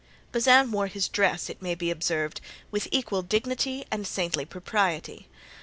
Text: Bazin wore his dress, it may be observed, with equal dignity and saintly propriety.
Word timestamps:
Bazin 0.31 0.71
wore 0.71 0.87
his 0.87 1.07
dress, 1.07 1.47
it 1.47 1.61
may 1.61 1.75
be 1.75 1.91
observed, 1.91 2.41
with 2.71 2.87
equal 2.91 3.21
dignity 3.21 3.85
and 3.91 4.07
saintly 4.07 4.45
propriety. 4.45 5.27